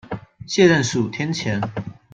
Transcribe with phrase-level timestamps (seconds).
[0.47, 1.61] 卸任十五天前